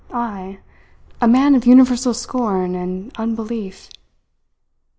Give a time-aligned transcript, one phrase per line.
[0.11, 0.57] I,
[1.21, 3.87] a man of universal scorn and unbelief..